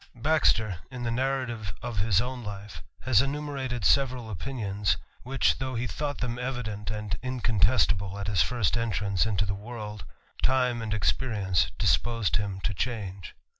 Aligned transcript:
M 0.15 0.23
p) 0.23 0.29
AXTER, 0.31 0.79
iaf^e 0.91 1.13
narrative 1.13 1.75
of 1.83 1.99
his 1.99 2.19
own 2.19 2.43
life, 2.43 2.81
has 3.01 3.21
enum 3.21 3.45
^ 3.45 3.49
erated 3.49 3.81
sejfal 3.81 4.31
opinions, 4.31 4.97
which, 5.21 5.59
though 5.59 5.75
he 5.75 5.85
thoughts 5.85 6.21
them 6.21 6.39
evident 6.39 6.89
Zi\ 6.89 7.19
incontestable 7.21 8.17
at 8.17 8.25
his 8.25 8.41
first 8.41 8.75
entrance 8.77 9.27
into 9.27 9.45
the 9.45 9.53
world, 9.53 10.05
timeD>d 10.43 10.95
experience 10.95 11.69
disposed 11.77 12.37
him 12.37 12.61
to 12.61 12.73
change. 12.73 13.35